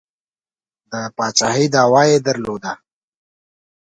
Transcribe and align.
د 0.91 0.93
پاچهي 1.15 1.65
دعوه 1.73 2.03
یې 2.11 2.17
درلوده. 2.27 2.71